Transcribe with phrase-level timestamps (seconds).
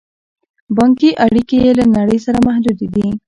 [0.75, 3.07] بانکي اړیکې یې له نړۍ سره محدودې دي.